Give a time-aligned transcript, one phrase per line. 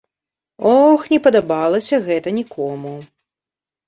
[0.69, 2.95] Ох, не падабалася гэта нікому.